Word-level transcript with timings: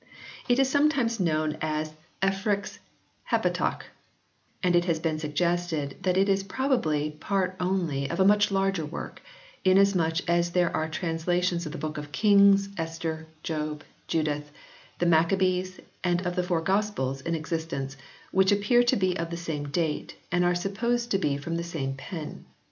It 0.49 0.57
is 0.57 0.67
some 0.67 0.89
times 0.89 1.19
known 1.19 1.59
as 1.61 1.93
"^Elfric 2.23 2.63
s 2.63 2.79
Heptateuch" 3.29 3.83
and 4.63 4.75
it 4.75 4.85
has 4.85 4.97
been 4.99 5.19
suggested 5.19 5.95
that 6.01 6.17
it 6.17 6.27
is 6.27 6.41
probably 6.41 7.11
part 7.19 7.55
only 7.59 8.09
of 8.09 8.19
a 8.19 8.25
much 8.25 8.49
larger 8.49 8.83
work, 8.83 9.21
inasmuch 9.63 10.27
as 10.27 10.53
there 10.53 10.75
are 10.75 10.89
translations 10.89 11.67
of 11.67 11.71
the 11.71 11.77
Books 11.77 11.99
of 11.99 12.11
Kings, 12.11 12.69
Esther, 12.79 13.27
Job, 13.43 13.83
Judith, 14.07 14.51
the 14.97 15.05
Maccabees 15.05 15.79
and 16.03 16.25
of 16.25 16.35
the 16.35 16.41
Four 16.41 16.61
Gospels 16.61 17.21
in 17.21 17.35
existence 17.35 17.95
which 18.31 18.51
appear 18.51 18.81
to 18.81 18.95
be 18.95 19.15
of 19.19 19.29
the 19.29 19.37
same 19.37 19.67
date, 19.69 20.15
and 20.31 20.43
are 20.43 20.55
supposed 20.55 21.11
to 21.11 21.19
be 21.19 21.37
from 21.37 21.57
the 21.57 21.63
same 21.63 21.93
pen. 21.93 22.45